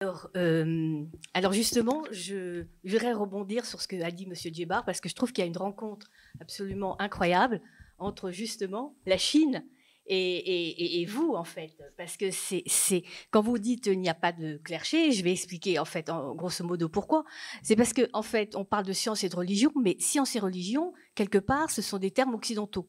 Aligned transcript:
Alors, 0.00 0.30
euh, 0.36 1.04
alors 1.34 1.52
justement, 1.52 2.04
je, 2.12 2.66
voudrais 2.84 3.12
rebondir 3.12 3.66
sur 3.66 3.80
ce 3.80 3.88
que 3.88 4.00
a 4.00 4.12
dit 4.12 4.24
M. 4.24 4.34
Djebar, 4.34 4.84
parce 4.84 5.00
que 5.00 5.08
je 5.08 5.14
trouve 5.14 5.32
qu'il 5.32 5.42
y 5.42 5.46
a 5.46 5.48
une 5.48 5.56
rencontre 5.56 6.08
absolument 6.40 7.00
incroyable 7.00 7.60
entre 7.98 8.30
justement 8.30 8.94
la 9.06 9.18
Chine 9.18 9.64
et, 10.06 11.04
vous, 11.08 11.34
en 11.34 11.42
fait. 11.42 11.76
Parce 11.96 12.16
que 12.16 12.30
c'est 12.30 13.02
quand 13.32 13.42
vous 13.42 13.58
dites 13.58 13.84
qu'il 13.84 14.00
n'y 14.00 14.08
a 14.08 14.14
pas 14.14 14.32
de 14.32 14.58
clerché, 14.58 15.10
je 15.10 15.24
vais 15.24 15.32
expliquer, 15.32 15.80
en 15.80 15.84
fait, 15.84 16.08
en, 16.10 16.34
grosso 16.34 16.64
modo, 16.64 16.88
pourquoi. 16.88 17.24
C'est 17.64 17.74
parce 17.74 17.92
qu'en 17.92 18.06
en 18.12 18.22
fait, 18.22 18.54
on 18.54 18.64
parle 18.64 18.86
de 18.86 18.92
science 18.92 19.24
et 19.24 19.28
de 19.28 19.36
religion, 19.36 19.72
mais 19.82 19.96
science 19.98 20.36
et 20.36 20.38
religion, 20.38 20.92
quelque 21.16 21.38
part, 21.38 21.70
ce 21.70 21.82
sont 21.82 21.98
des 21.98 22.12
termes 22.12 22.34
occidentaux. 22.34 22.88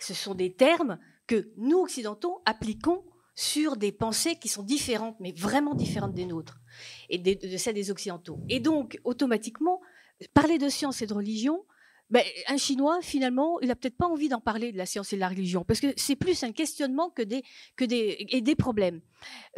Ce 0.00 0.12
sont 0.12 0.34
des 0.34 0.52
termes 0.52 0.98
que 1.28 1.52
nous, 1.56 1.78
occidentaux, 1.78 2.42
appliquons 2.44 3.04
sur 3.34 3.76
des 3.76 3.92
pensées 3.92 4.36
qui 4.36 4.48
sont 4.48 4.62
différentes, 4.62 5.16
mais 5.20 5.32
vraiment 5.32 5.74
différentes 5.74 6.14
des 6.14 6.26
nôtres 6.26 6.60
et 7.08 7.18
de, 7.18 7.56
celles 7.56 7.74
des 7.74 7.90
occidentaux. 7.90 8.38
Et 8.48 8.60
donc, 8.60 8.98
automatiquement, 9.04 9.80
parler 10.34 10.58
de 10.58 10.68
science 10.68 11.02
et 11.02 11.06
de 11.06 11.14
religion, 11.14 11.64
ben, 12.10 12.22
un 12.48 12.58
Chinois, 12.58 12.98
finalement, 13.00 13.58
il 13.62 13.68
n'a 13.68 13.74
peut-être 13.74 13.96
pas 13.96 14.06
envie 14.06 14.28
d'en 14.28 14.40
parler 14.40 14.70
de 14.70 14.76
la 14.76 14.84
science 14.84 15.14
et 15.14 15.16
de 15.16 15.20
la 15.20 15.30
religion, 15.30 15.64
parce 15.64 15.80
que 15.80 15.94
c'est 15.96 16.14
plus 16.14 16.42
un 16.42 16.52
questionnement 16.52 17.08
que 17.08 17.22
des, 17.22 17.42
et 17.78 18.42
des 18.42 18.54
problèmes. 18.54 19.00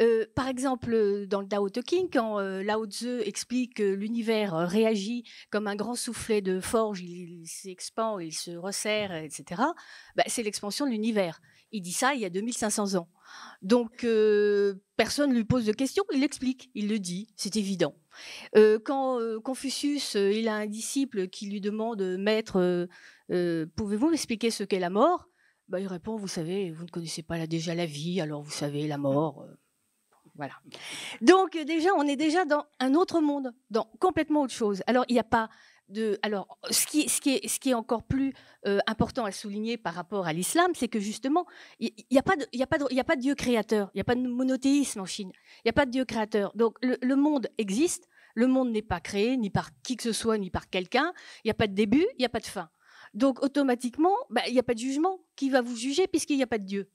Euh, 0.01 0.25
par 0.35 0.47
exemple, 0.47 1.25
dans 1.27 1.41
le 1.41 1.47
Tao 1.49 1.69
Te 1.69 1.81
Ching, 1.85 2.07
quand 2.09 2.39
euh, 2.39 2.63
Lao 2.63 2.85
Tzu 2.85 3.19
explique 3.23 3.73
que 3.73 3.83
l'univers 3.83 4.55
réagit 4.55 5.25
comme 5.49 5.67
un 5.67 5.75
grand 5.75 5.95
soufflet 5.95 6.41
de 6.41 6.61
forge, 6.61 7.01
il, 7.01 7.45
s'expand, 7.45 8.21
il 8.21 8.31
se 8.31 8.51
resserre, 8.51 9.13
etc., 9.13 9.63
ben, 10.15 10.23
c'est 10.27 10.43
l'expansion 10.43 10.85
de 10.85 10.91
l'univers. 10.91 11.41
Il 11.75 11.81
dit 11.81 11.91
ça 11.91 12.13
il 12.15 12.21
y 12.21 12.25
a 12.25 12.29
2500 12.29 12.95
ans. 12.95 13.09
Donc, 13.61 14.05
euh, 14.05 14.75
personne 14.95 15.31
ne 15.31 15.35
lui 15.35 15.43
pose 15.43 15.65
de 15.65 15.73
questions, 15.73 16.03
il 16.13 16.21
l'explique, 16.21 16.69
il 16.73 16.87
le 16.87 16.99
dit, 16.99 17.27
c'est 17.35 17.57
évident. 17.57 17.95
Euh, 18.55 18.79
quand 18.79 19.19
euh, 19.19 19.41
Confucius, 19.41 20.13
il 20.15 20.47
a 20.47 20.55
un 20.55 20.67
disciple 20.67 21.27
qui 21.27 21.49
lui 21.49 21.59
demande, 21.59 22.01
Maître, 22.17 22.87
pouvez-vous 23.75 24.09
m'expliquer 24.09 24.51
ce 24.51 24.63
qu'est 24.63 24.79
la 24.79 24.89
mort? 24.89 25.27
Bah, 25.67 25.81
Il 25.81 25.87
répond, 25.87 26.15
vous 26.15 26.29
savez, 26.29 26.71
vous 26.71 26.85
ne 26.85 26.89
connaissez 26.89 27.23
pas 27.23 27.45
déjà 27.45 27.75
la 27.75 27.85
vie, 27.85 28.21
alors 28.21 28.41
vous 28.41 28.51
savez, 28.51 28.87
la 28.87 28.97
mort. 28.97 29.45
voilà. 30.35 30.53
Donc 31.19 31.57
déjà, 31.65 31.89
on 31.97 32.03
est 32.03 32.15
déjà 32.15 32.45
dans 32.45 32.65
un 32.79 32.93
autre 32.93 33.19
monde, 33.19 33.51
dans 33.69 33.91
complètement 33.99 34.43
autre 34.43 34.53
chose. 34.53 34.81
Alors, 34.87 35.03
il 35.09 35.13
n'y 35.13 35.19
a 35.19 35.23
pas 35.23 35.49
alors, 36.23 36.59
ce 36.71 36.85
qui, 36.85 37.69
est, 37.69 37.73
encore 37.73 38.03
plus 38.03 38.33
euh, 38.65 38.79
important 38.87 39.25
à 39.25 39.31
souligner 39.31 39.77
par 39.77 39.93
rapport 39.93 40.25
à 40.25 40.33
l'islam, 40.33 40.71
c'est 40.73 40.87
que 40.87 40.99
justement, 40.99 41.45
il 41.79 41.91
n'y 42.11 42.17
a, 42.17 42.23
pas 42.23 42.35
de, 42.35 42.45
a, 42.45 43.15
Dieu 43.15 43.35
créateur, 43.35 43.91
il 43.93 43.97
n'y 43.97 44.01
a 44.01 44.05
pas 44.05 44.15
de 44.15 44.27
monothéisme 44.27 45.01
en 45.01 45.05
Chine, 45.05 45.31
il 45.33 45.61
n'y 45.65 45.69
a 45.69 45.73
pas 45.73 45.85
de 45.85 45.91
Dieu 45.91 46.05
créateur. 46.05 46.51
Donc, 46.55 46.77
le, 46.81 47.15
monde 47.15 47.47
existe, 47.57 48.07
le 48.33 48.47
monde 48.47 48.71
n'est 48.71 48.81
pas 48.81 48.99
créé 48.99 49.37
ni 49.37 49.49
par 49.49 49.69
qui 49.83 49.95
que 49.95 50.03
ce 50.03 50.11
soit, 50.11 50.37
ni 50.37 50.49
par 50.49 50.69
quelqu'un, 50.69 51.13
il 51.43 51.47
n'y 51.47 51.51
a 51.51 51.55
pas 51.55 51.67
de 51.67 51.75
début, 51.75 52.05
il 52.13 52.19
n'y 52.19 52.25
a 52.25 52.29
pas 52.29 52.39
de 52.39 52.45
fin. 52.45 52.69
Donc, 53.13 53.43
automatiquement, 53.43 54.15
bah, 54.29 54.41
il 54.47 54.53
n'y 54.53 54.59
a 54.59 54.63
pas 54.63 54.73
de 54.73 54.79
jugement. 54.79 55.19
Qui 55.35 55.49
va 55.49 55.61
vous 55.61 55.75
juger 55.75 56.07
puisqu'il 56.07 56.35
n'y 56.37 56.43
a 56.43 56.47
pas 56.47 56.57
de 56.57 56.65
Dieu? 56.65 56.89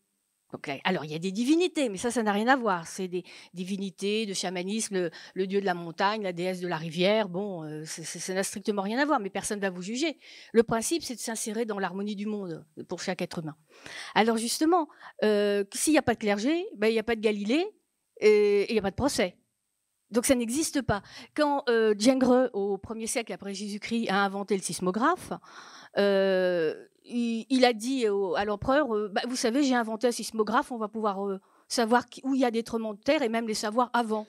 Alors, 0.84 1.04
il 1.04 1.10
y 1.10 1.14
a 1.14 1.18
des 1.18 1.32
divinités, 1.32 1.88
mais 1.88 1.96
ça, 1.96 2.10
ça 2.10 2.22
n'a 2.22 2.32
rien 2.32 2.48
à 2.48 2.56
voir. 2.56 2.86
C'est 2.86 3.08
des 3.08 3.24
divinités 3.54 4.26
de 4.26 4.34
chamanisme, 4.34 5.10
le, 5.34 5.46
dieu 5.46 5.60
de 5.60 5.66
la 5.66 5.74
montagne, 5.74 6.22
la 6.22 6.32
déesse 6.32 6.60
de 6.60 6.68
la 6.68 6.76
rivière. 6.76 7.28
Bon, 7.28 7.64
euh, 7.64 7.84
ça 7.84 8.34
n'a 8.34 8.42
strictement 8.42 8.82
rien 8.82 8.98
à 8.98 9.04
voir, 9.04 9.20
mais 9.20 9.30
personne 9.30 9.58
ne 9.58 9.62
va 9.62 9.70
vous 9.70 9.82
juger. 9.82 10.18
Le 10.52 10.62
principe, 10.62 11.02
c'est 11.02 11.14
de 11.14 11.20
s'insérer 11.20 11.64
dans 11.64 11.78
l'harmonie 11.78 12.16
du 12.16 12.26
monde 12.26 12.64
pour 12.88 13.00
chaque 13.00 13.22
être 13.22 13.40
humain. 13.40 13.56
Alors, 14.14 14.36
justement, 14.36 14.88
euh, 15.24 15.64
s'il 15.72 15.92
n'y 15.92 15.98
a 15.98 16.02
pas 16.02 16.14
de 16.14 16.18
clergé, 16.18 16.66
ben, 16.76 16.88
il 16.88 16.92
n'y 16.92 16.98
a 16.98 17.04
pas 17.04 17.16
de 17.16 17.20
Galilée 17.20 17.66
et 18.20 18.66
il 18.70 18.72
n'y 18.72 18.78
a 18.78 18.82
pas 18.82 18.90
de 18.90 18.96
procès. 18.96 19.36
Donc 20.10 20.26
ça 20.26 20.34
n'existe 20.34 20.82
pas. 20.82 21.02
Quand 21.36 21.64
euh, 21.68 21.94
au 22.52 22.76
1er 22.78 23.06
siècle 23.06 23.32
après 23.32 23.54
Jésus-Christ, 23.54 24.08
a 24.10 24.24
inventé 24.24 24.56
le 24.56 24.62
sismographe, 24.62 25.32
euh, 25.98 26.74
il, 27.04 27.64
a 27.64 27.72
dit 27.72 28.06
à 28.36 28.44
l'empereur, 28.44 28.94
euh, 28.94 29.08
bah, 29.08 29.22
vous 29.28 29.36
savez, 29.36 29.62
j'ai 29.64 29.74
inventé 29.74 30.06
un 30.06 30.12
sismographe, 30.12 30.70
on 30.70 30.78
va 30.78 30.88
pouvoir 30.88 31.26
euh, 31.26 31.40
savoir 31.66 32.04
où 32.22 32.34
il 32.34 32.40
y 32.40 32.44
a 32.44 32.50
des 32.50 32.62
tremblements 32.62 32.94
de 32.94 33.00
terre 33.00 33.22
et 33.22 33.28
même 33.28 33.48
les 33.48 33.54
savoir 33.54 33.90
avant 33.92 34.26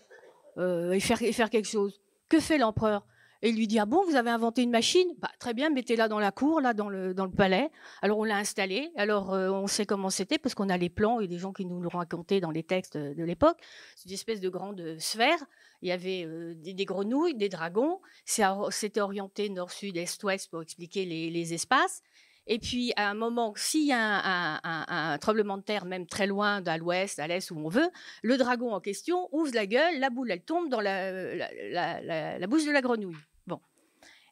et 0.57 0.99
faire 0.99 1.49
quelque 1.49 1.67
chose. 1.67 2.01
Que 2.27 2.39
fait 2.39 2.57
l'empereur? 2.57 3.05
Et 3.41 3.49
il 3.49 3.55
lui 3.55 3.67
dit 3.67 3.79
ah 3.79 3.85
bon 3.85 4.03
vous 4.05 4.15
avez 4.15 4.29
inventé 4.29 4.61
une 4.63 4.71
machine? 4.71 5.07
Bah, 5.19 5.29
très 5.39 5.53
bien 5.53 5.69
mettez-la 5.69 6.07
dans 6.07 6.19
la 6.19 6.31
cour 6.31 6.61
là 6.61 6.73
dans 6.73 6.89
le 6.89 7.29
palais. 7.35 7.69
Alors 8.01 8.19
on 8.19 8.23
l'a 8.23 8.37
installée. 8.37 8.91
Alors 8.95 9.29
on 9.29 9.67
sait 9.67 9.85
comment 9.85 10.09
c'était 10.09 10.37
parce 10.37 10.55
qu'on 10.55 10.69
a 10.69 10.77
les 10.77 10.89
plans 10.89 11.19
et 11.19 11.27
des 11.27 11.37
gens 11.37 11.53
qui 11.53 11.65
nous 11.65 11.81
l'ont 11.81 11.89
raconté 11.89 12.39
dans 12.39 12.51
les 12.51 12.63
textes 12.63 12.97
de 12.97 13.23
l'époque. 13.23 13.57
C'est 13.95 14.09
une 14.09 14.15
espèce 14.15 14.41
de 14.41 14.49
grande 14.49 14.97
sphère. 14.99 15.37
Il 15.81 15.89
y 15.89 15.91
avait 15.91 16.27
des, 16.55 16.85
grenouilles 16.85 17.35
des 17.35 17.49
dragons. 17.49 17.99
C'était 18.25 19.01
orienté 19.01 19.49
nord 19.49 19.71
sud 19.71 19.97
est 19.97 20.23
ouest 20.23 20.49
pour 20.49 20.61
expliquer 20.61 21.05
les, 21.05 21.53
espaces. 21.53 22.01
Et 22.47 22.59
puis, 22.59 22.91
à 22.95 23.09
un 23.09 23.13
moment, 23.13 23.53
s'il 23.55 23.85
y 23.85 23.93
a 23.93 24.59
un, 24.63 25.17
tremblement 25.19 25.57
de 25.57 25.63
terre, 25.63 25.85
même 25.85 26.07
très 26.07 26.27
loin, 26.27 26.63
à 26.65 26.77
l'ouest, 26.77 27.19
à 27.19 27.27
l'est, 27.27 27.51
où 27.51 27.57
on 27.57 27.69
veut, 27.69 27.89
le 28.23 28.37
dragon 28.37 28.73
en 28.73 28.79
question 28.79 29.29
ouvre 29.31 29.51
la 29.53 29.65
gueule, 29.65 29.99
la 29.99 30.09
boule, 30.09 30.31
elle 30.31 30.43
tombe 30.43 30.69
dans 30.69 30.81
la, 30.81 32.47
bouche 32.47 32.65
de 32.65 32.71
la 32.71 32.81
grenouille. 32.81 33.15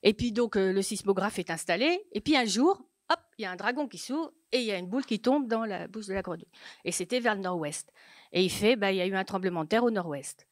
Et 0.03 0.13
puis, 0.13 0.31
donc, 0.31 0.55
euh, 0.55 0.71
le 0.71 0.81
sismographe 0.81 1.39
est 1.39 1.49
installé. 1.49 2.01
Et 2.11 2.21
puis, 2.21 2.37
un 2.37 2.45
jour, 2.45 2.81
hop, 3.09 3.19
il 3.37 3.43
y 3.43 3.45
a 3.45 3.51
un 3.51 3.55
dragon 3.55 3.87
qui 3.87 3.97
s'ouvre 3.97 4.31
et 4.51 4.59
il 4.59 4.65
y 4.65 4.71
a 4.71 4.77
une 4.77 4.87
boule 4.87 5.05
qui 5.05 5.19
tombe 5.19 5.47
dans 5.47 5.65
la 5.65 5.87
bouche 5.87 6.07
de 6.07 6.13
la 6.13 6.21
grenouille. 6.21 6.47
Et 6.85 6.91
c'était 6.91 7.19
vers 7.19 7.35
le 7.35 7.41
nord-ouest. 7.41 7.91
Et 8.31 8.43
il 8.43 8.49
fait, 8.49 8.75
bah, 8.75 8.91
il 8.91 8.97
y 8.97 9.01
a 9.01 9.07
eu 9.07 9.15
un 9.15 9.23
tremblement 9.23 9.63
de 9.63 9.69
terre 9.69 9.83
au 9.83 9.91
nord-ouest. 9.91 10.47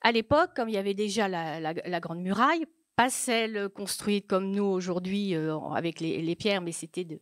À 0.00 0.12
l'époque, 0.12 0.50
comme 0.54 0.68
il 0.68 0.74
y 0.74 0.78
avait 0.78 0.94
déjà 0.94 1.28
la, 1.28 2.00
Grande 2.00 2.20
Muraille, 2.20 2.66
pas 2.98 3.10
celle 3.10 3.68
construite 3.68 4.26
comme 4.26 4.50
nous 4.50 4.64
aujourd'hui 4.64 5.36
euh, 5.36 5.56
avec 5.70 6.00
les, 6.00 6.34
pierres, 6.34 6.60
mais 6.60 6.72
c'était 6.72 7.04
de, 7.04 7.20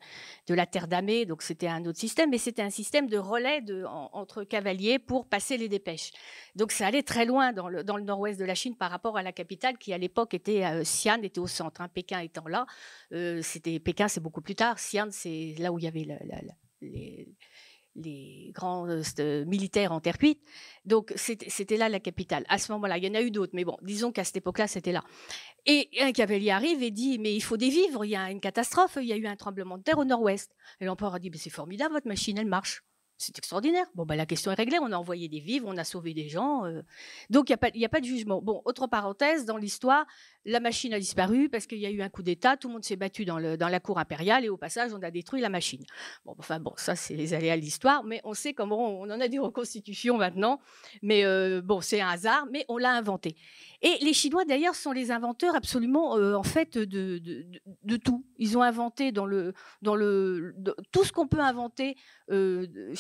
la 0.49 0.65
terre 0.65 0.89
damée, 0.89 1.27
donc 1.27 1.43
c'était 1.43 1.67
un 1.67 1.85
autre 1.85 1.99
système, 1.99 2.31
mais 2.31 2.39
c'était 2.39 2.63
un 2.63 2.71
système 2.71 3.09
de 3.11 3.19
relais 3.19 3.61
entre 3.85 4.45
cavaliers 4.45 4.99
pour 4.99 5.29
passer 5.29 5.59
les 5.59 5.69
dépêches. 5.69 6.13
Donc 6.55 6.73
ça 6.73 6.87
allait 6.87 7.03
très 7.03 7.27
loin 7.27 7.53
dans 7.53 7.69
le, 7.69 7.83
nord-ouest 7.83 8.41
de 8.41 8.47
la 8.47 8.55
Chine 8.55 8.75
par 8.75 8.91
rapport 8.91 9.19
à 9.19 9.23
la 9.23 9.33
capitale 9.33 9.77
qui 9.77 9.93
à 9.93 9.99
l'époque 9.99 10.33
était 10.33 10.65
euh, 10.65 10.81
Xi'an, 10.81 11.21
était 11.23 11.41
au 11.41 11.47
centre, 11.47 11.83
hein, 11.83 11.89
Pékin 11.89 12.21
étant 12.21 12.49
là. 12.49 12.65
Euh, 13.13 13.43
c'était 13.43 13.79
Pékin, 13.79 14.09
c'est 14.09 14.23
beaucoup 14.23 14.41
plus 14.41 14.55
tard. 14.55 14.77
Xi'an, 14.77 15.09
c'est 15.11 15.57
là 15.59 15.73
où 15.73 15.79
il 15.79 15.85
y 15.85 15.89
avait 15.89 16.07
les 16.81 17.29
les 17.97 18.51
grands 18.55 18.87
euh, 18.89 19.45
militaires 19.45 19.93
en 19.93 20.01
terre 20.01 20.19
cuite. 20.19 20.41
Donc 20.85 21.13
c'était 21.17 21.77
là 21.77 21.89
la 21.89 22.01
capitale. 22.01 22.45
À 22.49 22.59
ce 22.59 22.73
moment-là, 22.73 22.99
il 22.99 23.05
y 23.05 23.09
en 23.09 23.15
a 23.15 23.23
eu 23.23 23.31
d'autres, 23.31 23.53
mais 23.55 23.65
bon, 23.65 23.77
disons 23.83 24.13
qu'à 24.13 24.25
cette 24.25 24.37
époque-là, 24.37 24.69
c'était 24.69 24.93
là. 24.93 25.05
Et 25.67 25.89
un 26.01 26.13
cavalier 26.13 26.51
arrive 26.51 26.83
et 26.83 26.91
dit 26.91 27.19
mais 27.19 27.35
il 27.35 27.41
faut 27.41 27.57
des 27.57 27.71
vivres, 27.71 28.05
il 28.05 28.11
y 28.11 28.17
a 28.17 28.31
une 28.31 28.41
catastrophe, 28.41 28.99
il 29.01 29.07
y 29.07 29.13
a 29.13 29.17
eu 29.17 29.27
un 29.27 29.37
tremblement 29.37 29.79
de 29.79 29.83
terre 29.83 29.99
au 29.99 30.05
nord-ouest. 30.05 30.53
Et 30.81 30.85
l'empereur 30.85 31.15
a 31.15 31.19
dit 31.19 31.31
c'est 31.35 31.51
formidable, 31.51 31.95
votre 31.95 32.09
machine 32.09 32.39
elle 32.39 32.47
marche. 32.47 32.83
C'est 33.19 33.39
extraordinaire. 33.39 33.87
Bon, 33.95 34.05
bah, 34.05 34.15
la 34.15 34.27
question 34.27 34.51
est 34.51 34.57
réglée. 34.57 34.79
On 34.83 34.93
a 34.93 34.97
envoyé 34.97 35.29
des 35.29 35.41
vivres, 35.41 35.67
on 35.69 35.77
a 35.79 35.85
sauvé 35.85 36.13
des 36.13 36.29
gens. 36.29 36.67
Euh. 36.67 36.83
Donc, 37.31 37.49
il 37.49 37.57
n'y 37.75 37.85
a, 37.85 37.87
a, 37.87 37.89
pas 37.89 38.01
de 38.01 38.05
jugement. 38.05 38.43
Bon, 38.43 38.61
autre 38.67 38.87
parenthèse, 38.89 39.47
dans 39.47 39.57
l'histoire, 39.57 40.05
la 40.45 40.61
machine 40.61 40.93
a 40.93 41.01
disparu 41.01 41.49
parce 41.49 41.67
qu'il 41.67 41.79
y 41.79 41.87
a 41.87 41.91
eu 41.91 42.03
un 42.03 42.11
coup 42.11 42.23
d'État. 42.23 42.59
Tout 42.59 42.69
le 42.69 42.75
monde 42.75 42.85
s'est 42.85 42.97
battu 42.97 43.25
dans, 43.25 43.39
le, 43.39 43.57
dans, 43.57 43.69
la 43.69 43.81
cour 43.81 43.99
impériale 43.99 44.45
et 44.45 44.51
au 44.51 44.59
passage, 44.59 44.93
on 44.93 45.03
a 45.03 45.11
détruit 45.11 45.41
la 45.41 45.49
machine. 45.49 45.83
Bon, 46.27 46.35
enfin, 46.39 46.61
bon, 46.61 46.75
ça, 46.77 46.95
c'est 46.95 47.15
les 47.15 47.33
aléas 47.33 47.57
de 47.57 47.63
l'histoire. 47.63 48.05
Mais 48.05 48.21
on 48.25 48.35
sait 48.35 48.53
comment 48.53 49.01
on, 49.01 49.05
en 49.05 49.21
a 49.21 49.29
des 49.29 49.39
reconstitutions 49.39 50.19
maintenant. 50.19 50.61
Mais 51.01 51.25
euh, 51.25 51.63
bon, 51.63 51.81
c'est 51.81 52.03
un 52.03 52.09
hasard, 52.09 52.47
mais 52.53 52.67
on 52.69 52.77
l'a 52.77 52.93
inventé. 52.93 53.35
Et 53.81 53.97
les 54.03 54.13
Chinois, 54.13 54.45
d'ailleurs, 54.45 54.75
sont 54.75 54.93
les 54.93 55.11
inventeurs 55.11 55.55
absolument, 55.55 56.17
euh, 56.17 56.35
en 56.35 56.43
fait, 56.43 56.77
de, 56.77 57.19
de, 57.19 57.97
tout. 57.97 58.27
Ils 58.39 58.59
ont 58.59 58.63
inventé 58.63 59.11
dans, 59.11 59.27
le, 59.27 59.55
dans 59.81 59.95
le, 59.95 60.55
tout 60.93 61.05
ce 61.05 61.13
qu'on 61.13 61.27
peut 61.27 61.41
inventer 61.41 61.97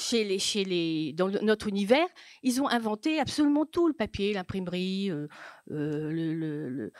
chez 0.08 0.24
les, 0.24 0.38
chez 0.38 0.64
les, 0.64 1.12
dans 1.12 1.28
notre 1.28 1.68
univers. 1.68 2.06
Ils 2.42 2.60
ont 2.60 2.68
inventé 2.68 3.18
absolument 3.18 3.66
tout, 3.66 3.88
le 3.88 3.94
papier, 3.94 4.32
l'imprimerie, 4.32 5.10
euh, 5.10 5.28
le, 5.70 6.92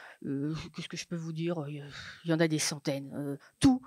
qu'est-ce 0.75 0.89
que 0.89 0.97
je 0.97 1.07
peux 1.07 1.17
vous 1.17 1.33
dire 1.33 1.65
Il 1.69 1.85
y 2.25 2.33
en 2.33 2.41
a 2.41 2.49
des 2.49 2.59
centaines. 2.59 3.39
tout. 3.61 3.81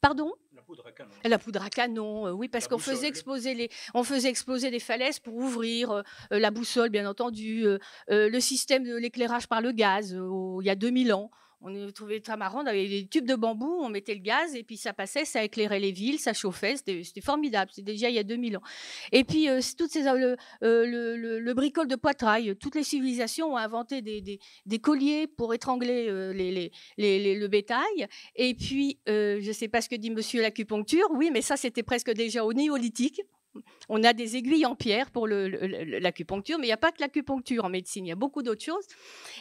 Pardon? 0.00 0.32
Poudre 0.66 0.84
à 0.88 0.90
canon. 0.90 1.10
La 1.24 1.38
poudre 1.38 1.62
à 1.62 1.70
canon, 1.70 2.26
euh, 2.26 2.32
oui, 2.32 2.48
parce 2.48 2.66
qu'on 2.66 2.78
faisait 2.78 3.06
exploser 3.06 3.54
les, 3.54 3.70
on 3.94 4.02
faisait 4.02 4.28
exploser 4.28 4.68
les 4.68 4.80
falaises 4.80 5.20
pour 5.20 5.36
ouvrir 5.36 5.92
euh, 5.92 6.02
euh, 6.32 6.40
la 6.40 6.50
boussole, 6.50 6.90
bien 6.90 7.08
entendu, 7.08 7.64
le 8.08 8.40
système 8.40 8.82
de 8.82 8.96
l'éclairage 8.96 9.46
par 9.46 9.60
le 9.60 9.70
gaz, 9.70 10.10
il 10.10 10.66
y 10.66 10.70
a 10.70 10.74
2000 10.74 11.12
ans. 11.12 11.30
On 11.68 11.90
trouvait 11.90 12.20
très 12.20 12.36
marrant, 12.36 12.62
on 12.62 12.66
avait 12.66 12.86
des 12.86 13.06
tubes 13.06 13.26
de 13.26 13.34
bambou, 13.34 13.80
on 13.82 13.88
mettait 13.88 14.14
le 14.14 14.20
gaz 14.20 14.54
et 14.54 14.62
puis 14.62 14.76
ça 14.76 14.92
passait, 14.92 15.24
ça 15.24 15.42
éclairait 15.42 15.80
les 15.80 15.90
villes, 15.90 16.20
ça 16.20 16.32
chauffait, 16.32 16.76
c'était 16.76 17.20
formidable, 17.20 17.72
c'était 17.74 17.92
déjà 17.92 18.08
il 18.08 18.14
y 18.14 18.20
a 18.20 18.22
2000 18.22 18.58
ans. 18.58 18.62
Et 19.10 19.24
puis 19.24 19.48
euh, 19.48 19.60
toutes 19.76 19.90
ces, 19.90 20.06
euh, 20.06 20.36
le, 20.60 21.40
le, 21.40 21.54
bricole 21.54 21.88
de 21.88 21.96
poitrail, 21.96 22.54
toutes 22.56 22.76
les 22.76 22.84
civilisations 22.84 23.54
ont 23.54 23.56
inventé 23.56 24.00
des, 24.00 24.78
colliers 24.78 25.26
pour 25.26 25.54
étrangler 25.54 26.06
euh, 26.08 26.32
le 26.32 27.46
bétail. 27.48 28.06
Et 28.36 28.54
puis, 28.54 28.98
je 29.06 29.44
ne 29.44 29.52
sais 29.52 29.68
pas 29.68 29.80
ce 29.80 29.88
que 29.88 29.96
dit 29.96 30.10
monsieur 30.10 30.42
l'acupuncture, 30.42 31.08
oui, 31.10 31.30
mais 31.32 31.42
ça 31.42 31.56
c'était 31.56 31.82
presque 31.82 32.12
déjà 32.12 32.44
au 32.44 32.52
néolithique. 32.52 33.22
On 33.88 34.02
a 34.04 34.12
des 34.12 34.36
aiguilles 34.36 34.66
en 34.66 34.74
pierre 34.74 35.10
pour 35.10 35.26
l'acupuncture, 35.28 36.58
mais 36.58 36.66
il 36.66 36.68
n'y 36.68 36.72
a 36.72 36.78
pas 36.78 36.92
que 36.92 37.00
l'acupuncture 37.00 37.64
en 37.64 37.68
médecine, 37.68 38.06
il 38.06 38.08
y 38.10 38.12
a 38.12 38.16
beaucoup 38.16 38.42
d'autres 38.42 38.64
choses. 38.64 38.86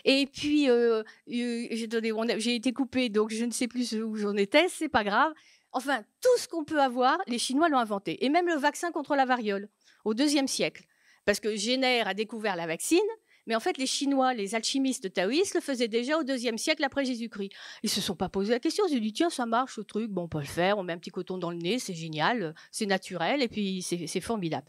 Et 0.03 0.27
puis, 0.27 0.69
euh, 0.69 1.03
j'ai 1.27 2.55
été 2.55 2.73
coupée, 2.73 3.09
donc 3.09 3.31
je 3.31 3.45
ne 3.45 3.51
sais 3.51 3.67
plus 3.67 3.93
où 3.93 4.15
j'en 4.15 4.35
étais, 4.35 4.67
c'est 4.69 4.89
pas 4.89 5.03
grave. 5.03 5.33
Enfin, 5.71 6.03
tout 6.21 6.37
ce 6.37 6.47
qu'on 6.47 6.63
peut 6.63 6.79
avoir, 6.79 7.17
les 7.27 7.37
Chinois 7.37 7.67
l'ont 7.69 7.79
inventé. 7.79 8.23
Et 8.23 8.29
même 8.29 8.47
le 8.47 8.55
vaccin 8.55 8.91
contre 8.91 9.15
la 9.15 9.25
variole, 9.25 9.67
au 10.05 10.13
deuxième 10.13 10.47
siècle. 10.47 10.85
Parce 11.25 11.39
que 11.39 11.55
Jenner 11.55 12.01
a 12.01 12.13
découvert 12.13 12.55
la 12.55 12.67
vaccine, 12.67 12.99
mais 13.47 13.55
en 13.55 13.59
fait, 13.59 13.77
les 13.77 13.85
Chinois, 13.85 14.33
les 14.33 14.55
alchimistes 14.55 15.13
taoïstes 15.13 15.55
le 15.55 15.61
faisaient 15.61 15.87
déjà 15.87 16.17
au 16.17 16.23
deuxième 16.23 16.57
siècle 16.57 16.83
après 16.83 17.05
Jésus-Christ. 17.05 17.51
Ils 17.83 17.89
se 17.89 18.01
sont 18.01 18.15
pas 18.15 18.29
posé 18.29 18.51
la 18.51 18.59
question. 18.59 18.85
Ils 18.89 18.97
ont 18.97 19.01
dit 19.01 19.13
tiens, 19.13 19.29
ça 19.29 19.45
marche 19.45 19.75
ce 19.75 19.81
truc, 19.81 20.11
bon, 20.11 20.23
on 20.23 20.27
peut 20.27 20.39
le 20.39 20.45
faire. 20.45 20.77
On 20.77 20.83
met 20.83 20.93
un 20.93 20.97
petit 20.97 21.11
coton 21.11 21.37
dans 21.37 21.51
le 21.51 21.57
nez, 21.57 21.79
c'est 21.79 21.93
génial, 21.93 22.55
c'est 22.71 22.85
naturel 22.85 23.41
et 23.41 23.47
puis 23.47 23.81
c'est 23.81 24.21
formidable. 24.21 24.65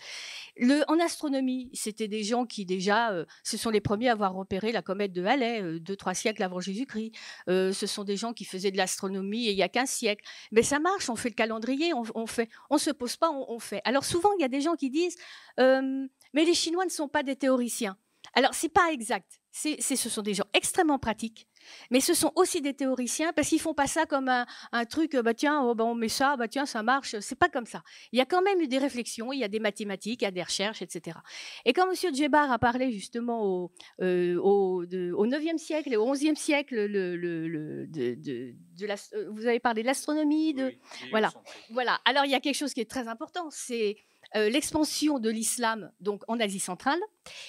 Le, 0.56 0.82
en 0.88 0.98
astronomie, 0.98 1.70
c'était 1.72 2.08
des 2.08 2.22
gens 2.22 2.46
qui 2.46 2.64
déjà, 2.64 3.12
euh, 3.12 3.24
ce 3.42 3.56
sont 3.56 3.70
les 3.70 3.80
premiers 3.80 4.08
à 4.08 4.12
avoir 4.12 4.34
repéré 4.34 4.72
la 4.72 4.82
comète 4.82 5.12
de 5.12 5.24
Halley 5.24 5.62
euh, 5.62 5.80
deux 5.80 5.96
trois 5.96 6.14
siècles 6.14 6.42
avant 6.42 6.60
Jésus-Christ. 6.60 7.12
Euh, 7.48 7.72
ce 7.72 7.86
sont 7.86 8.04
des 8.04 8.16
gens 8.16 8.32
qui 8.32 8.44
faisaient 8.44 8.70
de 8.70 8.76
l'astronomie 8.76 9.46
il 9.46 9.56
y 9.56 9.62
a 9.62 9.68
15 9.68 9.88
siècles. 9.88 10.24
Mais 10.52 10.62
ça 10.62 10.78
marche. 10.78 11.08
On 11.08 11.16
fait 11.16 11.30
le 11.30 11.34
calendrier, 11.34 11.94
on, 11.94 12.04
on 12.14 12.26
fait, 12.26 12.48
on 12.70 12.78
se 12.78 12.90
pose 12.90 13.16
pas, 13.16 13.30
on 13.30 13.58
fait. 13.58 13.80
Alors 13.84 14.04
souvent, 14.04 14.30
il 14.38 14.42
y 14.42 14.44
a 14.44 14.48
des 14.48 14.60
gens 14.60 14.74
qui 14.74 14.90
disent 14.90 15.16
mais 15.58 16.44
les 16.44 16.54
Chinois 16.54 16.84
ne 16.84 16.90
sont 16.90 17.08
pas 17.08 17.22
des 17.22 17.36
théoriciens. 17.36 17.96
Alors, 18.36 18.52
c'est 18.52 18.68
pas 18.68 18.92
exact. 18.92 19.40
C'est, 19.50 19.80
ce 19.80 20.10
sont 20.10 20.20
des 20.20 20.34
gens 20.34 20.44
extrêmement 20.52 20.98
pratiques, 20.98 21.48
mais 21.90 22.00
ce 22.00 22.12
sont 22.12 22.30
aussi 22.36 22.60
des 22.60 22.74
théoriciens 22.74 23.32
parce 23.32 23.48
qu'ils 23.48 23.60
font 23.60 23.72
pas 23.72 23.86
ça 23.86 24.04
comme 24.04 24.28
un, 24.28 24.84
truc, 24.84 25.16
bah 25.16 25.32
tiens, 25.32 25.62
oh, 25.62 25.74
bah, 25.74 25.84
on 25.84 25.94
met 25.94 26.10
ça, 26.10 26.36
bah 26.36 26.46
tiens, 26.46 26.66
ça 26.66 26.82
marche. 26.82 27.18
C'est 27.20 27.38
pas 27.38 27.48
comme 27.48 27.64
ça. 27.64 27.82
Il 28.12 28.18
y 28.18 28.20
a 28.20 28.26
quand 28.26 28.42
même 28.42 28.60
eu 28.60 28.68
des 28.68 28.76
réflexions, 28.76 29.32
il 29.32 29.38
y 29.38 29.44
a 29.44 29.48
des 29.48 29.58
mathématiques, 29.58 30.20
il 30.20 30.24
y 30.26 30.28
a 30.28 30.30
des 30.30 30.42
recherches, 30.42 30.82
etc. 30.82 31.16
Et 31.64 31.72
quand 31.72 31.90
M. 31.90 32.14
Djebar 32.14 32.52
a 32.52 32.58
parlé 32.58 32.92
justement 32.92 33.46
au, 33.46 33.72
euh, 34.02 34.36
au, 34.36 34.84
9e 34.84 35.56
siècle 35.56 35.90
et 35.94 35.96
au 35.96 36.14
11e 36.14 36.36
siècle, 36.36 36.74
le, 36.84 37.16
le, 37.16 37.86
de, 37.86 38.14
de, 38.14 38.54
euh, 38.82 39.30
vous 39.30 39.46
avez 39.46 39.60
parlé 39.60 39.80
de 39.80 39.86
l'astronomie, 39.86 40.52
de, 40.52 40.74
voilà, 41.10 41.32
voilà. 41.70 41.98
Alors 42.04 42.26
il 42.26 42.30
y 42.30 42.34
a 42.34 42.40
quelque 42.40 42.56
chose 42.56 42.74
qui 42.74 42.82
est 42.82 42.90
très 42.90 43.08
important, 43.08 43.48
c'est 43.50 43.96
euh, 44.36 44.50
l'expansion 44.50 45.18
de 45.18 45.30
l'islam 45.30 45.90
donc 46.00 46.22
en 46.28 46.38
Asie 46.40 46.58
centrale 46.58 46.98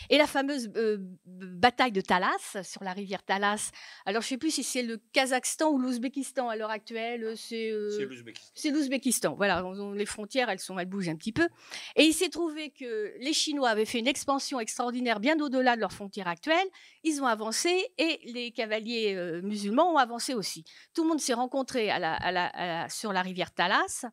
et 0.10 0.18
la 0.18 0.26
fameuse 0.26 0.72
euh, 0.78 0.98
bataille 1.26 1.92
de 1.92 2.02
Talas 2.02 2.58
sur 2.64 2.84
la 2.84 2.94
rivière 2.94 3.24
Talas. 3.24 3.72
Alors 4.06 4.22
je 4.22 4.28
ne 4.28 4.30
sais 4.30 4.38
plus 4.38 4.52
si 4.52 4.64
c'est 4.64 4.84
le 4.84 4.98
Kazakhstan 5.12 5.70
ou 5.70 5.80
l'Ouzbékistan 5.80 6.48
à 6.48 6.56
l'heure 6.56 6.70
actuelle. 6.70 7.24
Euh, 7.24 7.36
c'est 7.36 8.70
l'Ouzbékistan. 8.72 9.36
Voilà, 9.36 9.64
les 9.96 10.06
frontières 10.06 10.50
elles 10.50 10.60
sont 10.60 10.80
elles 10.80 10.88
bougent 10.88 11.10
un 11.10 11.16
petit 11.16 11.34
peu. 11.34 11.48
Et 11.96 12.06
il 12.06 12.14
s'est 12.14 12.30
trouvé 12.30 12.70
que 12.70 13.14
les 13.20 13.34
Chinois 13.34 13.70
avaient 13.70 13.86
fait 13.86 14.00
une 14.00 14.08
expansion 14.08 14.60
extraordinaire 14.60 15.20
bien 15.20 15.38
au-delà 15.40 15.76
de 15.76 15.82
leurs 15.82 15.94
frontières 15.94 16.28
actuelles. 16.28 16.68
Ils 17.04 17.22
ont 17.22 17.28
avancé 17.28 17.86
et 17.98 18.20
les 18.26 18.52
cavaliers 18.52 19.42
musulmans 19.44 19.94
ont 19.94 19.98
avancé 19.98 20.34
aussi. 20.34 20.64
Tout 20.94 21.04
le 21.04 21.10
monde 21.10 21.20
s'est 21.20 21.34
rencontré 21.34 21.90
à 21.90 22.00
la, 22.00 22.90
sur 22.90 23.12
la 23.12 23.22
rivière 23.22 23.54
Talas. 23.54 24.06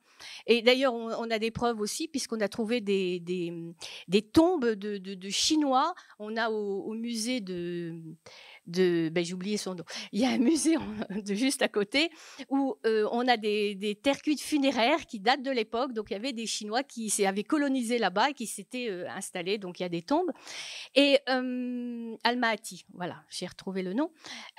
Et 0.47 0.63
d'ailleurs 0.63 0.95
on, 0.95 1.11
on, 1.13 1.31
a 1.31 1.39
des 1.39 1.51
preuves 1.51 1.81
aussi 1.81 2.09
puisqu'on 2.09 2.41
a 2.41 2.49
trouver 2.65 2.81
des, 2.81 3.21
des, 4.09 4.23
tombes 4.23 4.71
de, 4.71 4.97
de, 4.97 5.29
Chinois. 5.29 5.95
On 6.19 6.35
a 6.39 6.49
au, 6.51 6.95
musée 6.95 7.43
de, 7.43 8.01
ben, 8.67 9.23
j'ai 9.23 9.35
oublié 9.35 9.59
son 9.59 9.75
nom. 9.75 9.85
Il 10.13 10.21
y 10.21 10.25
a 10.25 10.31
un 10.31 10.39
musée 10.39 10.77
de 11.11 11.35
juste 11.35 11.61
à 11.61 11.69
côté 11.69 12.11
où 12.49 12.75
euh, 12.87 13.07
on 13.13 13.29
a 13.29 13.37
des, 13.37 13.75
des, 13.75 13.95
cuites 13.95 14.41
funéraires 14.41 15.05
qui 15.05 15.21
datent 15.21 15.43
de 15.43 15.51
l'époque. 15.51 15.93
Donc 15.93 16.07
il 16.09 16.15
y 16.15 16.17
avait 16.17 16.33
des 16.33 16.47
Chinois 16.47 16.83
qui 16.83 17.13
avaient 17.27 17.45
colonisé 17.45 17.99
là-bas 17.99 18.31
et 18.31 18.33
qui 18.33 18.47
s'étaient 18.47 18.89
euh, 18.89 19.07
installés. 19.11 19.59
Donc 19.59 19.81
il 19.81 19.83
y 19.83 19.87
a 19.87 19.91
des 19.91 20.03
tombes. 20.03 20.31
Et 20.95 21.19
euh, 21.29 22.17
voilà, 22.95 23.25
j'ai 23.29 23.47
retrouvé 23.47 23.83
le 23.83 23.93
nom. 23.93 24.11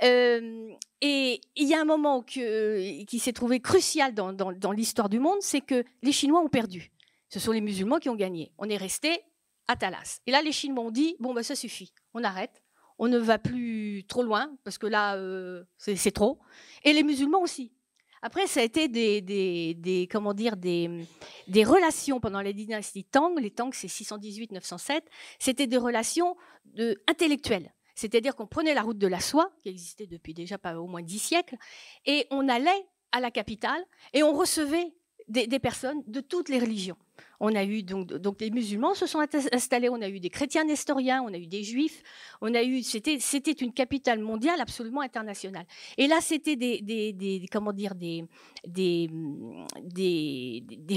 et 0.03 1.41
il 1.55 1.67
y 1.67 1.73
a 1.73 1.81
un 1.81 1.85
moment 1.85 2.21
qui 2.21 3.19
s'est 3.19 3.33
trouvé 3.33 3.59
crucial 3.59 4.13
dans, 4.13 4.31
dans 4.31 4.71
l'histoire 4.71 5.09
du 5.09 5.17
monde, 5.17 5.37
c'est 5.41 5.61
que 5.61 5.83
les 6.03 6.11
Chinois 6.11 6.41
ont 6.41 6.49
perdu. 6.49 6.91
Ce 7.35 7.41
sont 7.41 7.51
les 7.51 7.59
musulmans 7.59 7.99
qui 7.99 8.07
ont 8.07 8.15
gagné. 8.15 8.53
On 8.57 8.69
est 8.69 8.77
resté 8.77 9.19
à 9.67 9.75
Talas. 9.75 10.21
Et 10.25 10.31
là, 10.31 10.41
les 10.41 10.53
Chinois 10.53 10.85
ont 10.85 10.89
dit 10.89 11.17
bon, 11.19 11.33
ben, 11.33 11.43
ça 11.43 11.53
suffit, 11.53 11.91
on 12.13 12.23
arrête, 12.23 12.63
on 12.97 13.09
ne 13.09 13.17
va 13.17 13.37
plus 13.37 14.05
trop 14.07 14.23
loin, 14.23 14.55
parce 14.63 14.77
que 14.77 14.87
là, 14.87 15.17
euh, 15.17 15.65
c'est 15.77 16.13
trop. 16.13 16.39
Et 16.85 16.93
les 16.93 17.03
musulmans 17.03 17.41
aussi. 17.41 17.73
Après, 18.21 18.47
ça 18.47 18.61
a 18.61 18.63
été 18.63 18.87
des, 18.87 20.07
comment 20.09 20.33
dire, 20.33 20.55
des, 20.55 21.05
des, 21.49 21.65
relations 21.65 22.21
pendant 22.21 22.41
la 22.41 22.53
dynastie 22.53 23.03
Tang. 23.03 23.37
Les 23.37 23.51
Tang, 23.51 23.73
c'est 23.73 23.87
618-907. 23.87 25.01
C'était 25.37 25.67
des 25.67 25.75
relations 25.75 26.37
de, 26.63 27.03
intellectuelles. 27.05 27.73
C'est-à-dire 27.95 28.33
qu'on 28.37 28.47
prenait 28.47 28.73
la 28.73 28.81
route 28.81 28.97
de 28.97 29.07
la 29.07 29.19
soie, 29.19 29.51
qui 29.61 29.67
existait 29.67 30.07
depuis 30.07 30.33
déjà 30.33 30.57
pas 30.57 30.79
au 30.79 30.87
moins 30.87 31.01
dix 31.01 31.19
siècles, 31.19 31.57
et 32.05 32.27
on 32.31 32.47
allait 32.47 32.87
à 33.11 33.19
la 33.19 33.29
capitale 33.29 33.83
et 34.13 34.23
on 34.23 34.31
recevait 34.31 34.93
des, 35.27 35.59
personnes 35.59 36.01
de 36.07 36.21
toutes 36.21 36.49
les 36.49 36.59
religions. 36.59 36.97
On 37.39 37.53
a 37.55 37.63
eu 37.63 37.83
donc, 37.83 38.07
donc 38.07 38.39
les 38.39 38.49
musulmans 38.49 38.93
se 38.93 39.05
sont 39.05 39.19
installés, 39.51 39.89
on 39.89 40.01
a 40.01 40.09
eu 40.09 40.19
des 40.19 40.29
chrétiens 40.29 40.63
nestoriens, 40.63 41.21
on 41.21 41.33
a 41.33 41.37
eu 41.37 41.47
des 41.47 41.63
juifs, 41.63 42.01
on 42.41 42.53
a 42.53 42.63
eu 42.63 42.81
c'était 42.83 43.17
c'était 43.19 43.51
une 43.51 43.73
capitale 43.73 44.19
mondiale 44.19 44.61
absolument 44.61 45.01
internationale. 45.01 45.65
Et 45.97 46.07
là 46.07 46.19
c'était 46.21 46.55
des, 46.55 47.45
comment 47.51 47.73
dire 47.73 47.95
des 47.95 48.25
des, 48.65 49.09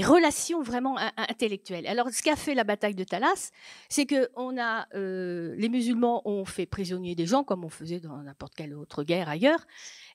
relations 0.03 0.61
vraiment 0.61 0.97
intellectuelles. 1.17 1.87
Alors 1.87 2.09
ce 2.09 2.21
qu'a 2.23 2.35
fait 2.35 2.55
la 2.55 2.63
bataille 2.63 2.95
de 2.95 3.03
Talas, 3.03 3.51
c'est 3.89 4.05
que 4.05 4.29
on 4.35 4.57
a 4.57 4.87
euh, 4.95 5.55
les 5.57 5.69
musulmans 5.69 6.21
ont 6.27 6.45
fait 6.45 6.65
prisonnier 6.65 7.15
des 7.15 7.25
gens 7.25 7.43
comme 7.43 7.63
on 7.65 7.69
faisait 7.69 7.99
dans 7.99 8.17
n'importe 8.17 8.55
quelle 8.55 8.73
autre 8.73 9.03
guerre 9.03 9.29
ailleurs. 9.29 9.65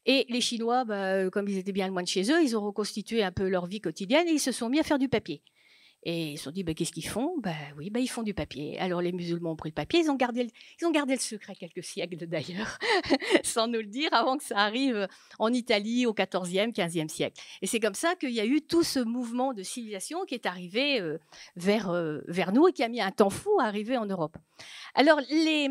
Et 0.07 0.27
les 0.29 0.41
Chinois, 0.41 0.85
bah, 0.85 1.31
comme 1.31 1.49
ils 1.49 1.59
étaient 1.59 1.73
bien 1.73 1.89
loin 1.89 2.03
de 2.03 2.09
chez 2.09 2.31
eux, 2.31 2.43
ils 2.43 2.57
ont 2.57 2.61
reconstitué 2.61 3.23
un 3.23 3.33
peu 3.33 3.49
leur 3.49 3.67
vie 3.67 3.81
quotidienne 3.81 4.29
et 4.29 4.33
ils 4.33 4.41
se 4.41 4.53
sont 4.53 4.69
mis 4.69 4.79
à 4.79 4.83
faire 4.83 4.99
du 4.99 5.09
papier. 5.09 5.43
Et 6.07 6.33
ils 6.33 6.39
se 6.39 6.45
sont 6.45 6.51
dit, 6.51 6.65
bah, 6.65 6.75
qu'est-ce 6.75 6.93
qu'ils 6.93 7.09
font? 7.09 7.35
Bah, 7.39 7.53
Oui, 7.79 7.89
bah, 7.89 7.99
ils 7.99 8.09
font 8.09 8.23
du 8.23 8.35
papier. 8.35 8.79
Alors 8.79 9.01
les 9.01 9.13
musulmans 9.13 9.53
ont 9.53 9.57
pris 9.57 9.71
le 9.71 9.75
papier, 9.75 10.01
ils 10.01 10.11
ont 10.11 10.17
gardé 10.17 10.45
le, 10.45 10.51
ils 10.81 10.87
ont 10.87 10.91
gardé 10.91 11.15
le 11.15 11.21
secret 11.21 11.55
quelques 11.55 11.83
siècles 11.83 12.27
d'ailleurs, 12.27 12.79
sans 13.43 13.69
nous 13.69 13.79
le 13.79 13.87
dire, 13.87 14.11
avant 14.13 14.37
que 14.37 14.45
ça 14.45 14.59
arrive 14.59 15.09
en 15.39 15.53
Italie 15.53 16.05
au 16.07 16.13
XIVe, 16.13 16.73
XVe 16.73 17.09
siècle. 17.09 17.41
Et 17.63 17.67
c'est 17.67 17.81
comme 17.81 17.95
ça 17.95 18.15
qu'il 18.17 18.33
y 18.33 18.41
a 18.41 18.45
eu 18.45 18.61
tout 18.61 18.83
ce 18.83 19.01
mouvement 19.01 19.55
de 19.55 19.63
civilisation 19.63 20.25
qui 20.27 20.35
est 20.35 20.47
arrivé 20.47 21.01
euh, 21.01 21.19
vers, 21.57 21.91
euh, 21.91 22.21
vers 22.29 22.53
nous 22.53 22.69
et 22.69 22.73
qui 22.73 22.83
a 22.83 22.89
mis 22.89 23.01
un 23.01 23.11
temps 23.11 23.31
fou 23.31 23.59
à 23.61 23.65
arriver 23.65 23.97
en 23.97 24.07
Europe. 24.07 24.37
Alors 24.95 25.21
les, 25.31 25.69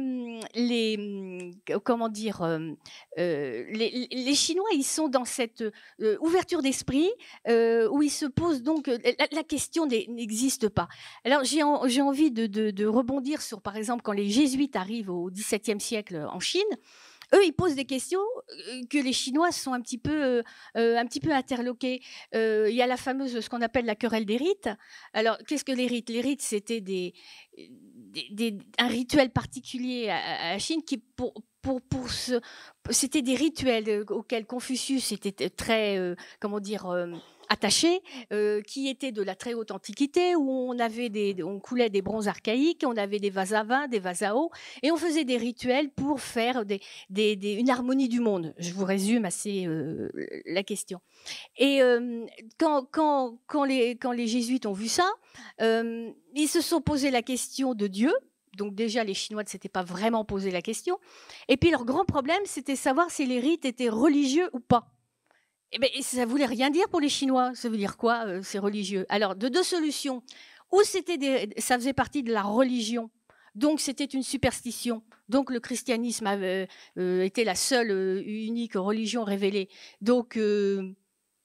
les 0.55 1.51
comment 1.83 2.09
dire, 2.09 2.41
euh, 2.41 2.73
les, 3.17 4.35
Chinois, 4.35 4.67
ils 4.73 4.83
sont 4.83 5.07
dans 5.07 5.23
cette 5.23 5.63
ouverture 6.19 6.61
d'esprit 6.61 7.09
où 7.47 8.01
ils 8.01 8.11
se 8.11 8.25
posent 8.25 8.63
donc 8.63 8.87
la 8.87 9.43
question 9.43 9.85
des 9.85 10.07
n'existe 10.23 10.69
pas. 10.69 10.87
Alors 11.23 11.43
j'ai 11.43 11.61
envie 11.63 12.31
de, 12.31 12.85
rebondir 12.85 13.41
sur, 13.41 13.61
par 13.61 13.75
exemple, 13.75 14.01
quand 14.03 14.11
les 14.11 14.29
jésuites 14.29 14.75
arrivent 14.75 15.09
au 15.09 15.29
XVIIe 15.29 15.79
siècle 15.79 16.27
en 16.31 16.39
Chine, 16.39 16.61
eux, 17.33 17.45
ils 17.45 17.53
posent 17.53 17.75
des 17.75 17.85
questions 17.85 18.21
euh, 18.49 18.81
que 18.89 18.97
les 18.97 19.13
Chinois 19.13 19.51
sont 19.51 19.73
un 19.73 19.81
petit 19.81 19.97
peu, 19.97 20.23
euh, 20.23 20.43
euh, 20.77 20.97
un 20.97 21.05
petit 21.05 21.19
peu 21.19 21.31
interloqués. 21.31 22.01
il 22.33 22.73
y 22.75 22.81
a 22.81 22.87
la 22.87 22.97
fameuse, 22.97 23.39
ce 23.39 23.49
qu'on 23.49 23.61
appelle 23.61 23.85
la 23.85 23.95
querelle 23.95 24.25
des 24.25 24.37
rites. 24.37 24.69
Alors, 25.13 25.37
qu'est-ce 25.47 25.65
que 25.65 25.71
les 25.71 25.87
rites? 25.87 26.09
Les 26.09 26.21
rites, 26.21 26.41
c'était 26.41 26.81
des, 26.81 27.13
un 28.77 28.87
rituel 28.87 29.31
particulier 29.31 30.09
à, 30.09 30.53
la 30.53 30.59
Chine 30.59 30.83
qui, 30.83 30.97
pour, 30.97 31.33
pour, 31.61 31.81
pour 31.81 32.11
ce, 32.11 32.39
c'était 32.89 33.21
des 33.21 33.35
rituels 33.35 34.05
auxquels 34.09 34.45
Confucius 34.45 35.11
était 35.11 35.49
très, 35.49 36.15
comment 36.39 36.59
dire, 36.59 36.85
attachés, 37.49 38.01
euh, 38.31 38.61
qui 38.61 38.87
étaient 38.87 39.11
de 39.11 39.21
la 39.21 39.35
très 39.35 39.53
haute 39.53 39.71
antiquité, 39.71 40.35
où 40.35 40.49
on 40.49 40.79
avait 40.79 41.11
on 41.43 41.59
coulait 41.59 41.89
des 41.89 42.01
bronzes 42.01 42.27
archaïques, 42.27 42.83
on 42.85 42.97
avait 42.97 43.19
des 43.19 43.29
vases 43.29 43.53
à 43.53 43.63
vin, 43.63 43.87
des 43.87 43.99
vases 43.99 44.23
à 44.23 44.35
eau, 44.35 44.49
et 44.81 44.91
on 44.91 44.97
faisait 44.97 45.25
des 45.25 45.37
rituels 45.37 45.89
pour 45.89 46.21
faire 46.21 46.63
une 47.09 47.69
harmonie 47.69 48.09
du 48.09 48.19
monde. 48.19 48.53
Je 48.57 48.73
vous 48.73 48.85
résume 48.85 49.25
assez 49.25 49.65
euh, 49.65 50.09
la 50.45 50.63
question. 50.63 50.99
Et 51.57 51.81
euh, 51.81 52.25
quand, 52.57 52.87
quand, 52.91 53.37
quand, 53.47 53.65
les, 53.65 53.91
quand 53.91 54.11
les 54.11 54.27
jésuites 54.27 54.65
ont 54.65 54.73
vu 54.73 54.87
ça, 54.87 55.09
ils 55.59 56.47
se 56.47 56.61
sont 56.61 56.81
posé 56.81 57.11
la 57.11 57.21
question 57.21 57.73
de 57.73 57.87
Dieu. 57.87 58.13
Donc 58.57 58.75
déjà, 58.75 59.03
les 59.03 59.13
Chinois 59.13 59.43
ne 59.43 59.49
s'étaient 59.49 59.69
pas 59.69 59.83
vraiment 59.83 60.25
posé 60.25 60.51
la 60.51 60.61
question. 60.61 60.99
Et 61.47 61.57
puis 61.57 61.71
leur 61.71 61.85
grand 61.85 62.05
problème, 62.05 62.41
c'était 62.45 62.75
savoir 62.75 63.09
si 63.09 63.25
les 63.25 63.39
rites 63.39 63.65
étaient 63.65 63.89
religieux 63.89 64.49
ou 64.53 64.59
pas. 64.59 64.92
Eh 65.75 65.79
ben, 65.79 65.89
ça 66.01 66.25
voulait 66.25 66.45
rien 66.45 66.69
dire 66.69 66.87
pour 66.87 67.01
les 67.01 67.09
Chinois. 67.09 67.51
Ça 67.55 67.67
veut 67.67 67.77
dire 67.77 67.97
quoi, 67.97 68.25
euh, 68.27 68.41
c'est 68.43 68.59
religieux? 68.59 69.07
Alors, 69.09 69.35
de 69.35 69.49
deux 69.49 69.63
solutions. 69.63 70.21
Ou 70.71 70.81
c'était 70.83 71.49
ça 71.57 71.75
faisait 71.75 71.93
partie 71.93 72.23
de 72.23 72.31
la 72.31 72.41
religion, 72.41 73.11
donc 73.53 73.79
c'était 73.79 74.05
une 74.05 74.23
superstition. 74.23 75.03
Donc 75.29 75.51
le 75.51 75.59
christianisme 75.59 76.25
euh, 76.27 77.21
été 77.23 77.43
la 77.43 77.53
seule, 77.53 77.91
euh, 77.91 78.23
unique 78.25 78.73
religion 78.73 79.23
révélée. 79.23 79.69
Donc 80.01 80.39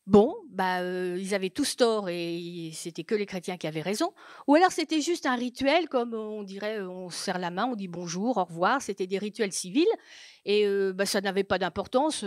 bon, 0.06 0.34
bah, 0.48 0.82
ils 0.82 1.34
avaient 1.34 1.50
tous 1.50 1.76
tort 1.76 2.08
et 2.08 2.70
c'était 2.74 3.04
que 3.04 3.14
les 3.14 3.26
chrétiens 3.26 3.56
qui 3.56 3.66
avaient 3.66 3.82
raison, 3.82 4.12
ou 4.46 4.54
alors 4.54 4.72
c'était 4.72 5.00
juste 5.00 5.26
un 5.26 5.36
rituel, 5.36 5.88
comme 5.88 6.14
on 6.14 6.42
dirait, 6.42 6.80
on 6.80 7.10
serre 7.10 7.38
la 7.38 7.50
main, 7.50 7.66
on 7.66 7.76
dit 7.76 7.88
bonjour, 7.88 8.38
au 8.38 8.44
revoir, 8.44 8.82
c'était 8.82 9.06
des 9.06 9.18
rituels 9.18 9.52
civils, 9.52 9.86
et 10.44 10.66
bah, 10.94 11.06
ça 11.06 11.20
n'avait 11.20 11.44
pas 11.44 11.58
d'importance. 11.58 12.24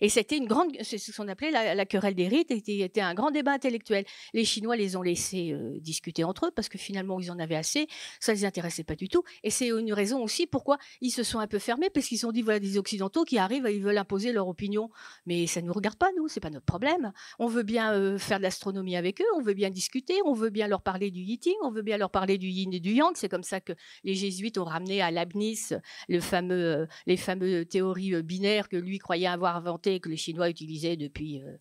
et 0.00 0.08
c'était 0.08 0.36
une 0.36 0.46
grande, 0.46 0.70
c'est 0.82 0.98
ce 0.98 1.10
qu'on 1.16 1.28
appelait 1.28 1.50
la, 1.50 1.86
querelle 1.86 2.14
des 2.14 2.28
rites, 2.28 2.50
était, 2.50 2.78
était, 2.78 3.00
un 3.00 3.14
grand 3.14 3.30
débat 3.30 3.52
intellectuel. 3.52 4.04
Les 4.32 4.44
Chinois 4.44 4.76
les 4.76 4.96
ont 4.96 5.02
laissés 5.02 5.56
discuter 5.80 6.24
entre 6.24 6.46
eux 6.46 6.50
parce 6.54 6.68
que 6.68 6.78
finalement 6.78 7.18
ils 7.20 7.30
en 7.30 7.38
avaient 7.38 7.56
assez, 7.56 7.88
ça 8.20 8.32
les 8.32 8.44
intéressait 8.44 8.84
pas 8.84 8.96
du 8.96 9.08
tout. 9.08 9.22
Et 9.42 9.50
c'est 9.50 9.68
une 9.68 9.92
raison 9.92 10.22
aussi 10.22 10.46
pourquoi 10.46 10.78
ils 11.00 11.10
se 11.10 11.22
sont 11.22 11.38
un 11.38 11.46
peu 11.46 11.58
fermés 11.58 11.90
parce 11.90 12.06
qu'ils 12.06 12.26
ont 12.26 12.32
dit 12.32 12.42
voilà 12.42 12.60
des 12.60 12.78
Occidentaux 12.78 13.24
qui 13.24 13.38
arrivent, 13.38 13.68
ils 13.70 13.82
veulent 13.82 13.98
imposer 13.98 14.32
leur 14.32 14.48
opinion, 14.48 14.90
mais 15.26 15.46
ça 15.46 15.60
ne 15.60 15.66
nous 15.66 15.72
regarde 15.72 15.96
pas 15.96 16.10
nous, 16.16 16.28
c'est 16.28 16.40
pas 16.40 16.50
notre 16.50 16.66
problème. 16.66 17.12
On 17.38 17.46
veut 17.46 17.62
bien 17.62 18.18
faire 18.18 18.38
de 18.38 18.42
l'astronomie 18.42 18.96
avec 18.96 19.20
eux, 19.20 19.36
on 19.36 19.42
veut 19.42 19.54
bien 19.54 19.70
discuter, 19.70 20.14
on 20.24 20.34
veut 20.34 20.50
bien 20.50 20.68
leur 20.68 20.82
parler 20.82 21.10
du 21.10 21.20
Yiting, 21.20 21.54
on 21.62 21.70
veut 21.70 21.82
bien 21.82 21.96
leur 21.96 22.10
parler 22.10 22.38
du 22.38 22.48
Yin 22.48 22.72
et 22.72 22.80
du 22.80 22.92
Yang. 22.92 23.16
C'est 23.16 23.28
comme 23.28 23.42
ça 23.42 23.60
que 23.60 23.72
les 24.02 24.14
jésuites 24.14 24.58
ont 24.58 24.64
ramené 24.64 25.02
à 25.02 25.10
Leibniz 25.10 25.78
le 26.08 26.20
fameux 26.20 26.86
les 27.06 27.16
fameuses 27.16 27.66
théories 27.68 28.22
binaires 28.22 28.68
que 28.68 28.76
lui 28.76 28.98
croyait 28.98 29.26
avoir 29.26 29.56
inventées 29.56 29.94
et 29.94 30.00
que 30.00 30.08
les 30.08 30.16
Chinois 30.16 30.48
utilisaient 30.48 30.96
depuis 30.96 31.42
euh, 31.42 31.56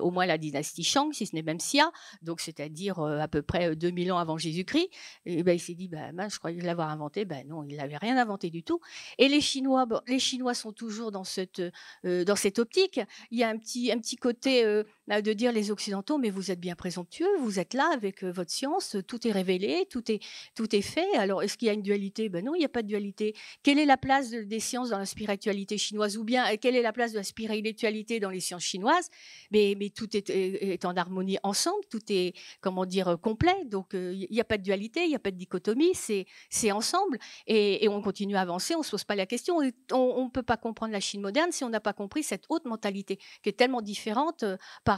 au 0.00 0.10
moins 0.10 0.26
la 0.26 0.38
dynastie 0.38 0.84
Shang, 0.84 1.12
si 1.12 1.26
ce 1.26 1.34
n'est 1.34 1.42
même 1.42 1.58
Xia, 1.58 1.90
donc 2.22 2.40
c'est-à-dire 2.40 2.98
euh, 3.00 3.18
à 3.18 3.28
peu 3.28 3.42
près 3.42 3.74
2000 3.74 4.10
euh, 4.10 4.14
ans 4.14 4.18
avant 4.18 4.38
Jésus-Christ. 4.38 4.88
Et 5.26 5.42
ben, 5.42 5.52
il 5.52 5.60
s'est 5.60 5.74
dit, 5.74 5.88
ben, 5.88 6.28
je 6.28 6.38
croyais 6.38 6.60
l'avoir 6.60 6.90
inventé. 6.90 7.24
Ben 7.24 7.46
non, 7.46 7.64
il 7.64 7.76
n'avait 7.76 7.96
rien 7.96 8.16
inventé 8.16 8.50
du 8.50 8.62
tout. 8.62 8.80
Et 9.18 9.28
les 9.28 9.40
Chinois, 9.40 9.86
les 10.06 10.18
Chinois 10.18 10.54
sont 10.54 10.72
toujours 10.72 11.12
dans 11.12 11.24
cette, 11.24 11.62
dans 12.04 12.36
cette 12.36 12.58
optique. 12.58 13.00
Il 13.30 13.38
y 13.38 13.44
a 13.44 13.48
un 13.48 13.58
petit, 13.58 13.90
un 13.92 13.98
petit 13.98 14.16
côté 14.16 14.64
de 15.08 15.32
dire 15.32 15.52
les 15.52 15.70
Occidentaux, 15.70 16.18
mais 16.18 16.30
vous 16.30 16.50
êtes 16.50 16.60
bien 16.60 16.74
présomptueux, 16.74 17.38
vous 17.40 17.58
êtes 17.58 17.74
là 17.74 17.90
avec 17.92 18.22
votre 18.24 18.50
science, 18.50 18.96
tout 19.06 19.26
est 19.26 19.32
révélé, 19.32 19.86
tout 19.90 20.10
est, 20.12 20.20
tout 20.54 20.74
est 20.74 20.82
fait. 20.82 21.16
Alors, 21.16 21.42
est-ce 21.42 21.56
qu'il 21.56 21.66
y 21.66 21.70
a 21.70 21.74
une 21.74 21.82
dualité? 21.82 22.28
Ben 22.28 22.44
non, 22.44 22.54
il 22.54 22.58
n'y 22.58 22.64
a 22.64 22.68
pas 22.68 22.82
de 22.82 22.88
dualité. 22.88 23.34
Quelle 23.62 23.78
est 23.78 23.86
la 23.86 23.96
place 23.96 24.30
des 24.30 24.60
sciences 24.60 24.90
dans 24.90 24.98
la 24.98 25.06
spiritualité 25.06 25.78
chinoise? 25.78 26.16
Ou 26.18 26.24
bien, 26.24 26.56
quelle 26.56 26.76
est 26.76 26.82
la 26.82 26.92
place 26.92 27.12
de 27.12 27.16
la 27.16 27.24
spiritualité 27.24 28.20
dans 28.20 28.30
les 28.30 28.40
sciences 28.40 28.64
chinoises? 28.64 29.08
Mais, 29.50 29.74
tout 29.94 30.08
est, 30.16 30.84
en 30.84 30.96
harmonie 30.96 31.38
ensemble, 31.42 31.84
tout 31.90 32.02
est, 32.10 32.34
comment 32.60 32.84
dire, 32.84 33.16
complet. 33.22 33.64
Donc, 33.64 33.88
il 33.94 34.28
n'y 34.30 34.40
a 34.40 34.44
pas 34.44 34.58
de 34.58 34.62
dualité, 34.62 35.04
il 35.04 35.08
n'y 35.08 35.16
a 35.16 35.20
pas 35.20 35.30
de 35.30 35.36
dichotomie, 35.36 35.92
c'est 35.94 36.72
ensemble. 36.72 37.18
Et, 37.46 37.88
on 37.88 38.02
continue 38.02 38.36
à 38.36 38.42
avancer, 38.42 38.74
on 38.74 38.80
ne 38.80 38.84
se 38.84 38.90
pose 38.90 39.04
pas 39.04 39.16
la 39.16 39.26
question. 39.26 39.58
On 39.92 40.24
ne 40.24 40.30
peut 40.30 40.42
pas 40.42 40.58
comprendre 40.58 40.92
la 40.92 41.00
Chine 41.00 41.22
moderne 41.22 41.50
si 41.52 41.64
on 41.64 41.70
n'a 41.70 41.80
pas 41.80 41.94
compris 41.94 42.22
cette 42.22 42.44
haute 42.50 42.66
mentalité 42.66 43.18
qui 43.42 43.48
est 43.48 43.52
tellement 43.52 43.80
différente 43.80 44.44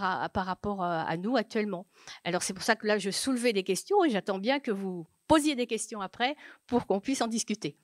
par, 0.00 0.47
rapport 0.47 0.83
à 0.83 1.16
nous 1.16 1.37
actuellement. 1.37 1.87
Alors, 2.25 2.42
c'est 2.42 2.54
pour 2.54 2.62
ça 2.62 2.76
que 2.76 2.87
là, 2.87 2.99
je 2.99 3.11
soulevais 3.11 3.52
des 3.52 3.62
questions 3.62 4.04
et 4.04 4.11
j'attends 4.11 4.38
bien 4.38 4.61
que 4.61 4.71
vous 4.71 5.07
posiez 5.28 5.54
des 5.54 5.66
questions 5.66 6.00
après 6.00 6.37
pour 6.66 6.87
qu'on 6.87 7.00
puisse 7.00 7.23
en 7.23 7.28
discuter. 7.28 7.76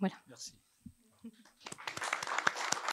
Voilà. 0.00 0.14
Merci. 0.28 0.54